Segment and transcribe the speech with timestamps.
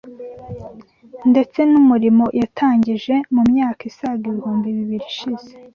[1.31, 5.51] ndetse n’umurimo yatangije mu myaka isaga ibihumbi bibiri ishize